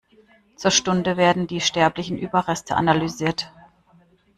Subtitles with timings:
[0.55, 3.51] Zur Stunde werden die sterblichen Überreste analysiert.